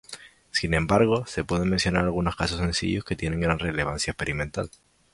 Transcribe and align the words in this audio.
Sin 0.49 0.73
embargo, 0.73 1.27
se 1.27 1.43
pueden 1.43 1.69
mencionar 1.69 2.05
algunos 2.05 2.35
casos 2.35 2.57
sencillos 2.57 3.05
que 3.05 3.15
tienen 3.15 3.39
gran 3.39 3.59
relevancia 3.59 4.09
experimental. 4.13 4.71